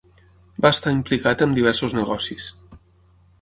Va 0.65 0.71
estar 0.75 0.93
implicat 0.95 1.43
amb 1.47 1.59
diversos 1.59 1.95
negocis. 1.99 2.49